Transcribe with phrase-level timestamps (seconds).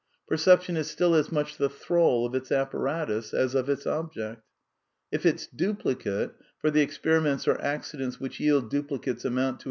[0.27, 4.41] Perception is still as much the thrall of its apparatus as of its object.
[5.11, 9.59] If its duplicate— for the ex ty^/V periments or accidents which yield duplicates amount to
[9.59, 9.59] /\